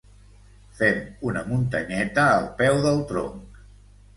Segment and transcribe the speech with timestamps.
[0.77, 0.97] Fem
[1.31, 3.65] una muntanyeta al peu del tronc.